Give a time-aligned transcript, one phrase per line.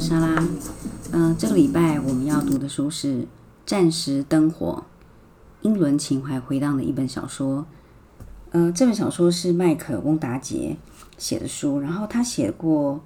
[0.00, 0.42] 莎拉。
[1.12, 3.16] 嗯，这个礼拜我们要读的书是
[3.66, 4.82] 《战时灯火》，
[5.60, 7.66] 英伦情怀回荡的一本小说。
[8.52, 10.78] 呃，这本小说是麦克·翁达杰
[11.18, 13.02] 写的书，然后他写过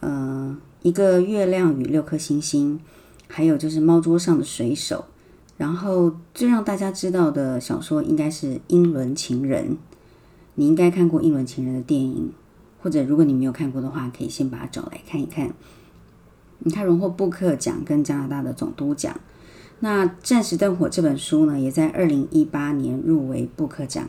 [0.00, 2.80] 呃一个月亮与六颗星星，
[3.28, 5.04] 还有就是猫桌上的水手。
[5.56, 9.70] 然后最让大家知道的小说应该是《英伦情人》，
[10.56, 12.32] 你应该看过《英伦情人》的电影。
[12.82, 15.54] 或者，如果你没有看过的话，可以先把它找来看一看。
[16.70, 19.18] 他荣获布克奖跟加拿大的总督奖。
[19.80, 24.08] 那《战时灯火》这本书呢，也在二零一八年入围布克奖。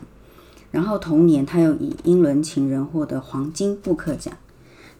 [0.70, 4.36] 然后同年，他又以《英伦情人》获得黄金布克奖。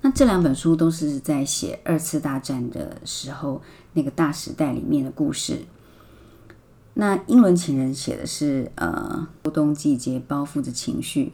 [0.01, 3.63] 那这两本书都是在写二次大战的时候
[3.95, 5.61] 那个大时代里面的故事。
[6.95, 11.33] 那《英伦情人》写的是呃秋冬季节包覆着情绪。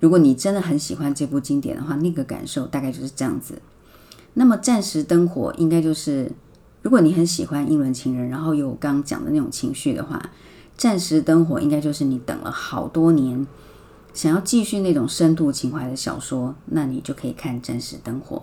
[0.00, 3.62] 如果你真的很喜欢这部经典的话，那个感受大概就是这样子。
[4.34, 6.30] 那么《战时灯火》应该就是，
[6.82, 10.18] 如果你很喜欢《英伦情人》，然后有我刚刚讲的那种情绪的话，
[10.76, 13.46] 《战时灯火》应该就是你等了好多年，
[14.14, 18.36] 想要继续那种深度情怀的小说，那你就可以看《战时灯火》。《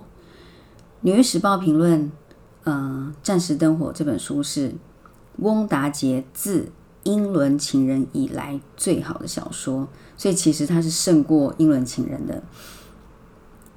[1.02, 2.12] 纽约时报》评论，
[2.64, 4.76] 呃，《战时灯火》这本书是
[5.38, 6.72] 翁达杰自。
[7.04, 9.88] 英伦情人以来最好的小说，
[10.18, 12.44] 所以其实它是胜过英伦情人的。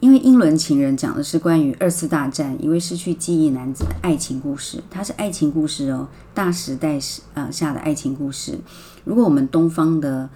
[0.02, 8.58] 因为英伦情人讲的是关于二次大战一位失去记忆男子的爱情故事，它是爱情故事哦，大时代时呃下的爱情故事。
[9.04, 10.28] 如果我们东方的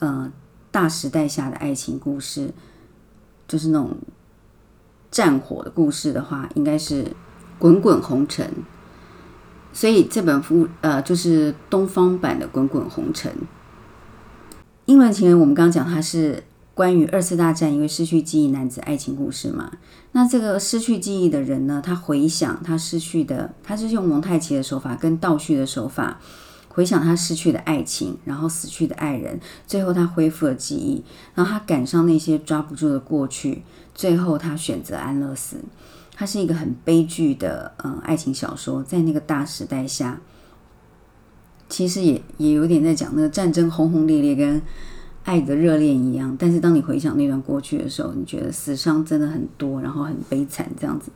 [0.00, 0.28] 呃
[0.72, 2.52] 大时代下的爱情故事，
[3.46, 3.96] 就是那种
[5.08, 7.06] 战火的故事的话，应该是
[7.60, 8.52] 滚滚红尘。
[9.72, 13.32] 所以这本书呃，就是东方版的《滚滚红尘》。
[14.86, 16.42] 英伦情人，我们刚刚讲，它是
[16.74, 19.72] 关于二次大战一位失去记忆男子爱情故事嘛？
[20.12, 26.20] 那这个失去记忆的人呢，他回想他失去的，他是用蒙太奇的手法跟倒叙的手法
[26.68, 33.62] 回想他失去的爱情，然后死去的爱人，最后他恢复了记忆，然后他赶上那些抓不住的过去，
[33.94, 35.58] 最后他选择安乐死。
[36.14, 40.20] 他是一个很悲剧的，嗯，爱情小说，在那个大时代下，
[41.68, 44.60] 其实也也有点在讲那个战争轰轰烈烈跟
[45.24, 46.36] 爱的热恋一样。
[46.38, 51.10] 但是当你回想那段过去的时候，你觉得死伤真的很多，然后很悲惨这样子。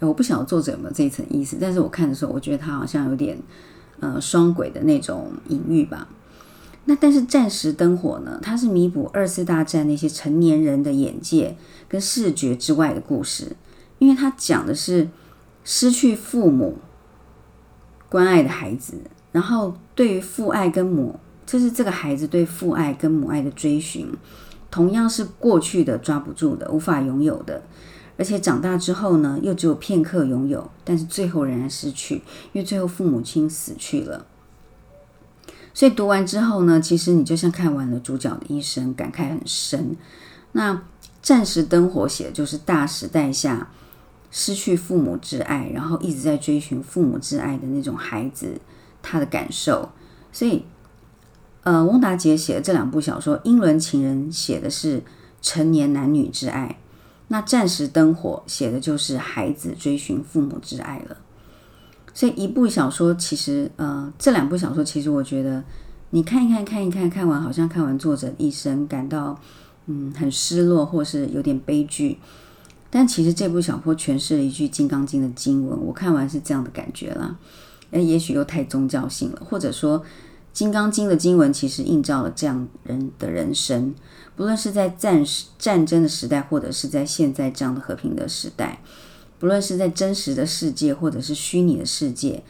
[0.00, 3.36] 我不晓得作者有没有这一层意思，但是我看的时候，我觉得他好像有点
[4.00, 6.08] 呃双轨的那种隐喻吧。
[6.84, 8.38] 那但是战时灯火呢？
[8.42, 11.56] 它是弥补二次大战那些成年人的眼界
[11.88, 13.56] 跟视觉之外的故事。
[13.98, 15.08] 因为他讲的是
[15.64, 16.76] 失去父母
[18.08, 18.94] 关爱的孩子，
[19.32, 21.18] 然后对于父爱跟母，
[21.48, 24.12] 就是这个孩子对父爱跟母爱的追寻，
[24.70, 27.62] 同样是过去的抓不住的，无法拥有的，
[28.18, 32.16] 而且长大之后呢，又只有片刻拥有，但是最后仍然失去，
[32.52, 34.26] 因为最后父母亲死去了。
[35.72, 39.96] 所以读完之后呢，其实你就像看完了主角的一生，感慨很深。
[40.52, 40.82] 那
[41.22, 43.70] 暂时灯火写的就是大时代下。
[44.30, 48.60] 失去父母之爱，然后一直在追寻父母之爱的那种孩子，
[49.00, 49.88] 他的感受。
[50.30, 50.62] 所以，
[51.68, 55.02] 呃，翁达杰写的这两部小说，《英伦情人》写的是
[55.42, 56.78] 成年男女之爱，
[57.26, 61.18] 那《战时灯火》写的就是孩子追寻父母之爱了。
[62.14, 65.62] 所以，一部小说其实，呃，这两部小说其实，我觉得
[66.08, 69.38] 你看一看，看一看，看完好像看完作者一生，感到
[69.88, 72.16] 嗯很失落，或是有点悲剧。
[72.88, 77.36] 但其实这部小说诠释了一句《金刚经》的经文，我看完是这样的感觉啦。
[77.90, 80.00] 诶，也许又太宗教性了，或者说
[80.52, 83.94] 《金刚经》的经文其实映照了这样人的人生，
[84.34, 85.24] 不论是在战
[85.58, 88.80] 战争的时代，或者是在现在这样的和平的时代，
[89.38, 92.42] 不论是在真实的世界，或者是虚拟的世界，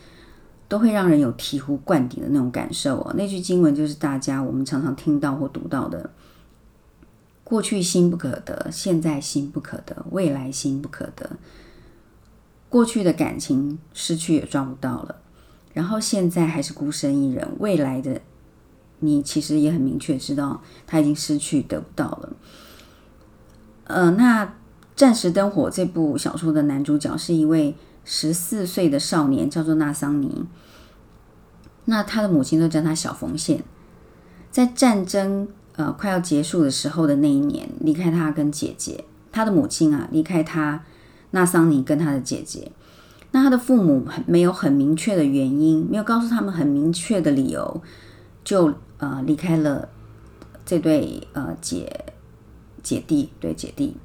[0.69, 3.15] 都会让人有醍醐灌顶的那种感受哦。
[3.17, 6.11] 那句经文就是大家我们常常听到或读到的。
[7.45, 11.31] 过去心不可得，现在心不可得，未来心不可得。
[12.69, 15.17] 过去的感情失去也抓不到了，
[15.79, 18.21] 然后现在还是孤身一人，未来的
[18.99, 22.33] 你其实也很明确知道他已经失去得不到了。
[23.85, 24.45] 呃，那
[24.97, 30.47] 《暂时灯火》这部小说的男主角是一位十四岁的少年，叫做纳桑尼。
[31.85, 33.63] 那他的母亲都叫他小缝线，
[34.51, 35.47] 在战争。
[35.77, 40.85] 呃，快要结束的时候的那一年，离开他跟姐姐，他的母亲啊，离开他，
[41.31, 42.73] 纳桑尼跟他的姐姐。
[43.31, 47.83] 那他的父母没有很明确的原因，没有告诉他们很明确的理由，
[48.43, 49.89] 就呃离开了
[50.65, 52.07] 这对呃姐
[52.83, 53.97] 姐弟对姐弟。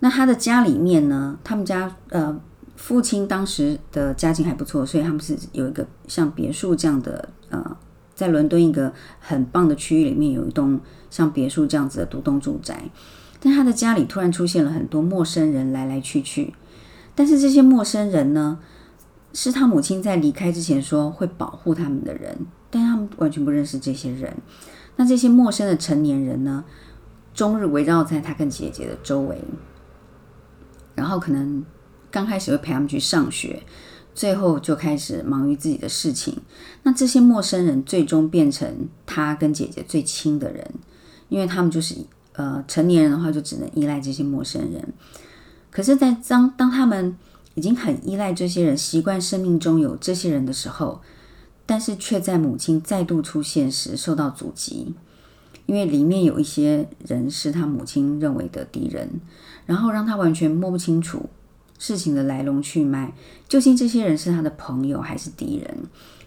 [0.00, 2.40] 那他的家里面呢，他们家呃
[2.74, 7.76] 父亲当时的家境还不错，所以他们是有一个像别墅这样的呃，
[8.14, 10.80] 在伦敦一个很棒的区域里面有一栋
[11.10, 12.82] 像别墅这样子的独栋住宅。
[13.38, 16.54] 但他的家里突然出现了很多陌生人来来去去，
[17.14, 18.58] 但是这些陌生人呢，
[19.32, 24.34] 是他母亲在离开之前说会保护他们的人，但他们完全不认识这些人。
[24.96, 26.64] 那这些陌生的成年人呢，
[27.34, 29.42] 终日围绕在他跟姐姐的周围，
[30.94, 31.64] 然后可能
[32.10, 33.62] 刚开始会陪他们去上学，
[34.14, 36.36] 最后就开始忙于自己的事情。
[36.82, 40.70] 那这些陌生人最终变成他跟姐姐最亲的人，
[41.28, 41.94] 因为他们就是
[42.34, 44.92] 呃成年人的话，就只能依赖这些陌生人。
[45.72, 47.16] 可是，在当当他们
[47.54, 51.00] 已经很依赖这些人，习惯生命中有这些人的时候。
[51.64, 54.94] 但是却在母亲再度出现时受到阻击，
[55.64, 59.08] 因为里面有一些人是他母亲认为的敌人，
[59.64, 61.30] 然后让他完全摸不清楚
[61.78, 63.14] 事情的来龙去脉，
[63.48, 65.84] 究竟这些人是他的朋友还是敌人。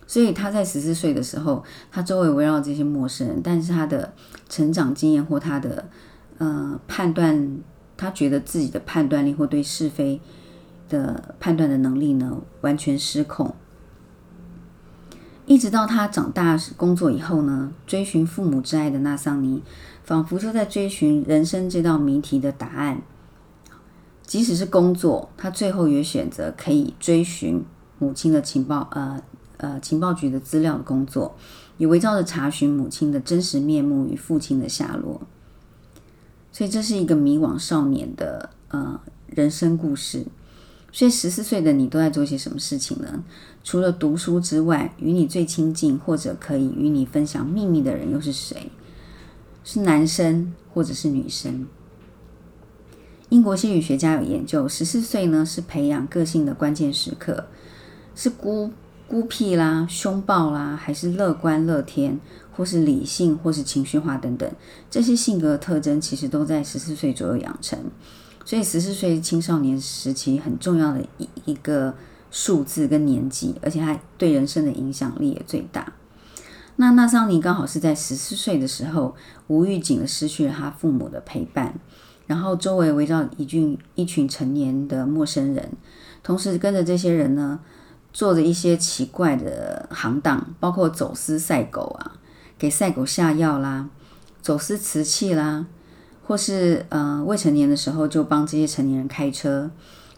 [0.07, 4.13] 所以他在十四岁的时候，他周围围绕这些陌生人，但是他的
[4.47, 5.89] 成长经验或他的
[6.37, 7.59] 呃判断，
[7.97, 10.19] 他觉得自己的判断力或对是非
[10.89, 13.55] 的判断的能力呢，完全失控。
[15.45, 19.61] 一直到他长大工作以后呢，追寻父母之爱的纳桑尼，
[20.03, 23.01] 仿佛就在追寻人生这道谜题的答案。
[24.23, 27.63] 即使是工作，他最后也选择可以追寻
[27.99, 29.21] 母亲的情报，呃
[29.57, 31.35] 呃情报局的资料的工作，
[31.77, 35.21] 也围绕着查询母亲的真实面目与父亲的下落。
[36.55, 38.97] 所以这是一个迷惘少年的呃
[39.27, 40.25] 人生故事。
[40.93, 43.21] 所以十四岁的你都在做些什么事情呢？
[43.61, 48.71] 除了读书之外，与你最亲近或者可以与你分享秘密的人又是谁？
[49.65, 51.67] 是男生或者是女生？
[53.27, 57.47] 英国心理学家有研究，十四岁呢是培养个性的关键时刻，
[58.15, 58.71] 是孤
[59.07, 62.19] 孤僻啦、凶暴啦，还是乐观乐天，
[62.51, 64.51] 或是理性，或是情绪化等等，
[64.89, 67.79] 这些性格特征其实都在十四岁左右养成。
[68.43, 71.93] 所以十四岁青少年时期很重要的一一个
[72.29, 75.93] 数字跟年纪，而且他对人生的影响力也最大。
[76.75, 79.15] 那纳桑尼刚好是在十四岁的时候
[79.47, 81.79] 无预警的失去了他父母的陪伴，
[82.27, 85.71] 然后周围围绕一群一群成年的陌生人，
[86.21, 87.59] 同时跟着这些人呢，
[88.15, 92.13] 做着一些奇怪的行当，包括走私赛狗啊，
[92.57, 93.89] 给赛狗下药啦，
[94.41, 95.65] 走私瓷器啦。
[96.23, 99.69] 或是呃未成年的时候就帮这些成年人开车，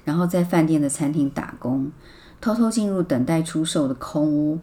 [0.05, 1.91] 然后在饭店的餐厅打工，
[2.39, 4.59] 偷偷进入等待出售的空屋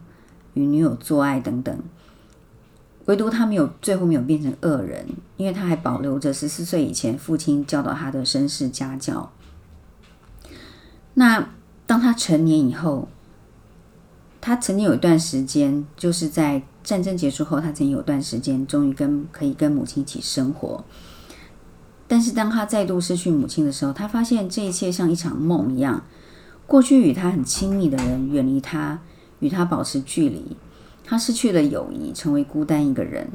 [0.52, 1.76] 与女友做爱等等。
[3.06, 5.04] 唯独他没有最后没有变成恶人，
[5.36, 9.32] 因为他还保留着十四岁以前父亲教导他的绅士家教。
[11.14, 11.50] 那
[11.84, 13.08] 当他成年以后，
[14.46, 20.84] 他曾经有一段时间，就是在战争结束后，他曾经有段时间终于跟可以跟母亲一起生活。
[22.06, 26.04] 但是当他再度失去母亲的时候，他发现这一切像一场梦一样。
[26.66, 29.00] 过去与他很亲密的人远离他，
[29.38, 30.54] 与他保持距离，
[31.02, 33.26] 他失去了友谊，成为孤单一个人。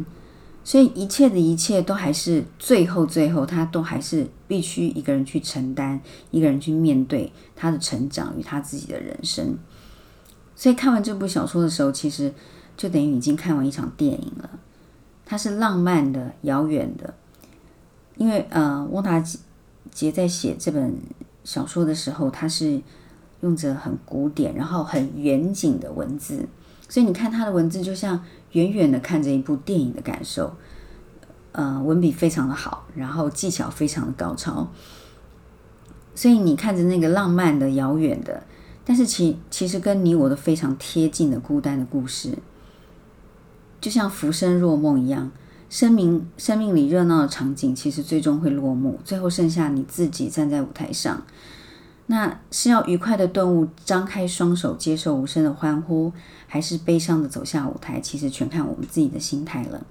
[0.63, 5.99] 所以一切的一切都还是最后最后，他都还是必须一个人去承担，
[6.29, 9.57] 一个人去面对他的成长与他自己的人生。
[10.59, 12.33] 所以看完这部小说的时候，其实
[12.75, 14.49] 就等于已经看完一场电影了。
[15.25, 17.13] 它是浪漫的、遥远的。
[18.17, 19.23] 因为呃，翁达
[19.89, 20.97] 杰在写这本
[21.45, 22.81] 小说的时候，他是
[23.39, 26.45] 用着很古典，然后很远景的文字，
[26.89, 30.53] 所以你看他的文字就像远远的看着一部电影的感受。
[31.53, 34.67] 呃，文笔非常的好，然后技巧非常的高超，
[36.13, 38.43] 所以你看着那个浪漫的、遥远的，
[38.89, 42.35] 但是其其实跟你我都非常贴近的孤单的故事，
[43.79, 45.29] 就像浮生若梦一样。
[45.69, 51.23] 生命生命里热闹的场景，其实最终会落幕，最后剩下你自己站在舞台上。
[52.07, 56.11] 那是要愉快的顿悟，张开双手接受无声的欢呼，
[56.47, 58.01] 还是悲伤的走下舞台？
[58.01, 59.85] 其实全看我们自己的心态了。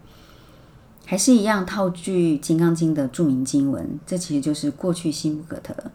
[1.07, 5.93] 还是一样套句《金刚经》的著名经文，这其实就是过去心不可得，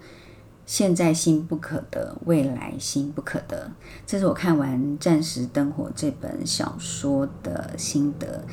[0.65, 3.71] 现在心不可得，未来心不可得。
[4.05, 8.43] 这是我看完《暂时灯火》这本小说的心得。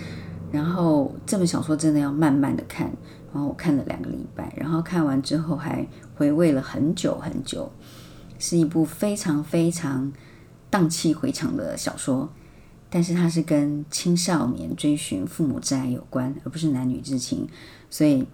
[0.52, 2.90] 然后这本小说真的要慢慢的看，
[3.32, 5.86] 然后我看了两个礼拜，然后看完之后还
[6.16, 7.70] 回味了很久很久，
[8.36, 10.12] 是一部非常非常
[10.68, 12.28] 荡气回肠的小说，
[12.90, 17.48] 但是它是跟青少年追寻父母之爱有关，而不是男女之情，
[17.88, 18.26] 所以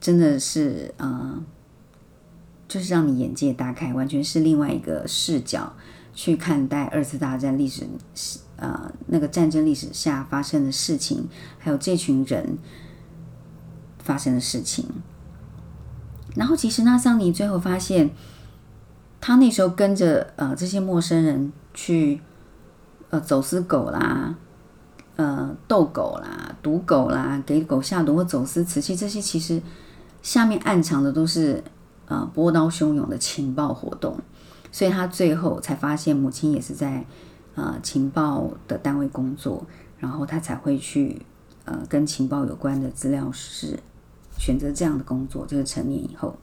[0.00, 1.44] 真的是呃
[2.68, 5.72] 就是让你眼界大开，完全是另外一个视角
[6.14, 7.86] 去看待二次大战历史，
[8.56, 12.58] 呃，那个战争历史下发生的事情，还有这群人
[13.98, 14.84] 发生的事情。
[16.34, 18.10] 然后，其实纳桑尼最后发现，
[19.20, 22.20] 他那时候跟着呃这些陌生人去
[23.10, 24.34] 呃走私狗啦，
[25.16, 29.62] 呃斗狗啦、毒狗啦、给狗下毒或走私瓷器，这些其实
[30.20, 31.62] 下面暗藏的都是
[32.06, 34.18] 呃波涛汹涌的情报活动。
[34.72, 37.04] 所以他最后才发现母亲也是在
[37.54, 39.64] 呃情报的单位工作，
[39.98, 41.22] 然后他才会去
[41.64, 43.78] 呃跟情报有关的资料室。
[44.38, 46.36] 选择这样的工作，就是成年以后。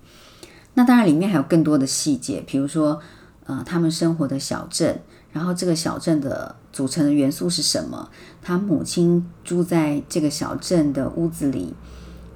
[0.74, 3.00] 那当然，里面还有更多的细节，比如说，
[3.46, 5.00] 呃，他们生活的小镇，
[5.32, 8.10] 然后这个小镇的组成的元素是什么？
[8.42, 11.76] 他母亲住在这个小镇的屋子里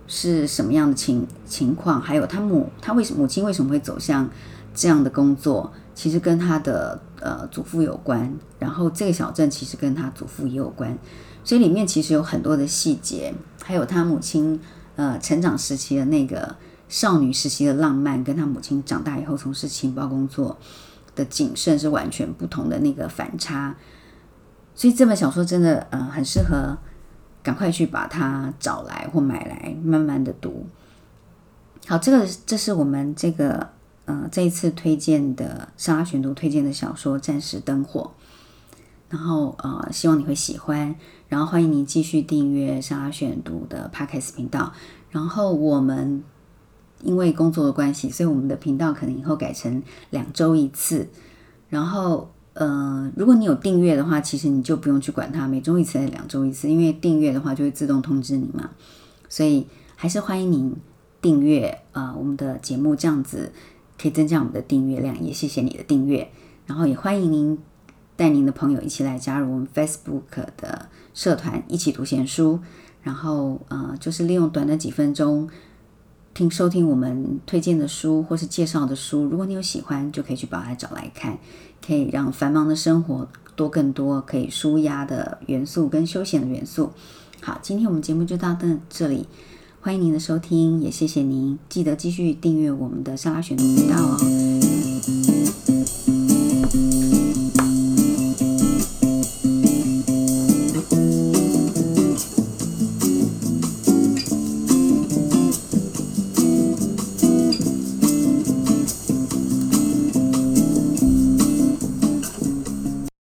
[0.08, 2.02] 是什么样的情情况？
[2.02, 4.28] 还有他母他为什母亲为什么会走向
[4.74, 5.72] 这样的工作？
[5.94, 8.34] 其实跟他的呃祖父有关。
[8.58, 10.98] 然后这个小镇其实跟他祖父也有关，
[11.44, 13.34] 所以里面其实有很多的细节，
[13.64, 14.60] 还有他母亲。
[14.98, 16.56] 呃，成长时期的那个
[16.90, 20.58] 少女时期的浪漫，跟她母亲长大以后从事情报工作
[21.14, 23.76] 的谨慎是完全不同的那个反差，
[24.74, 26.76] 所以这本小说真的呃很适合
[27.48, 30.68] 赶快去把它找来或买来慢慢的读。
[31.88, 33.70] 好，这个这是我们这个
[34.04, 38.12] 呃这一次推荐的沙拉选读推荐的小说《暂时灯火》，
[39.08, 40.94] 然后呃希望你会喜欢。
[41.30, 44.74] 然后欢迎您继续订阅沙拉选读的 Podcast 频道。
[45.10, 46.22] 然后我们
[47.02, 51.08] 因为工作的关系，所以我们的频道可能以后改成两周一次。
[51.70, 58.72] 然后，呃，如果你有订阅的话，其实你就不用去管它，每周一次还是两周一次，因为订阅的话就会自动通知你嘛。
[59.30, 60.76] 所以还是欢迎您
[61.22, 63.52] 订阅啊，我们的节目这样子
[64.02, 66.30] 可以增加我们的订阅量，也谢谢你的订阅。
[66.66, 67.58] 然后也欢迎您
[68.16, 70.90] 带您的朋友一起来加入我们 Facebook 的。
[71.14, 72.60] 社团一起读闲书，
[73.02, 75.50] 然后呃，就是利用短的几分钟
[76.38, 79.24] 听收听我们推荐的书或是介绍的书。
[79.24, 81.36] 如果你有喜欢，就可以去把它找来看，
[81.84, 86.92] 可以让繁忙的生活多更多可以舒压的元素跟休闲的元素。
[87.42, 89.26] 好，今天我们节目就到这这里，
[89.82, 94.57] 欢迎您的收听，也谢谢您，记得继续订阅我们的沙拉选的频道哦。